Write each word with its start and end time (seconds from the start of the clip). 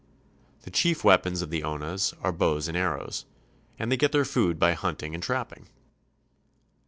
The 0.63 0.71
chief 0.71 1.03
weapons 1.03 1.43
of 1.43 1.51
the 1.51 1.61
Onas 1.61 2.15
are 2.23 2.31
bows 2.31 2.67
and 2.67 2.75
arrows, 2.75 3.25
and 3.77 3.91
they 3.91 3.97
get 3.97 4.11
their 4.11 4.25
food 4.25 4.57
by 4.57 4.73
hunting 4.73 5.13
and 5.13 5.21
trapping. 5.21 5.67